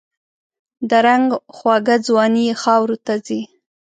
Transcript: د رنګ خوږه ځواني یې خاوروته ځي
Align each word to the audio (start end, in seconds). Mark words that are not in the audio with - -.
د 0.89 0.91
رنګ 1.05 1.27
خوږه 1.55 1.95
ځواني 2.05 2.43
یې 2.49 2.55
خاوروته 2.61 3.13
ځي 3.25 3.41